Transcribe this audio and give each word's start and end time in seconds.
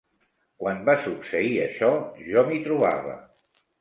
Quan 0.61 0.79
va 0.87 0.95
succeir 1.03 1.53
això, 1.65 1.91
jo 2.31 2.45
m'hi 2.49 2.59
trobava. 2.69 3.15